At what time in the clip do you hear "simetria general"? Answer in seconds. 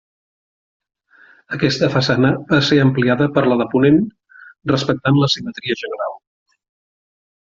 5.35-6.17